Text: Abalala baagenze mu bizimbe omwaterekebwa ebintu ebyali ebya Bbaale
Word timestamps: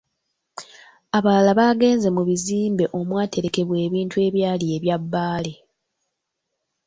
Abalala 1.17 1.51
baagenze 1.59 2.07
mu 2.15 2.21
bizimbe 2.29 2.85
omwaterekebwa 2.99 3.75
ebintu 3.87 4.15
ebyali 4.27 4.65
ebya 4.75 4.97
Bbaale 5.01 5.53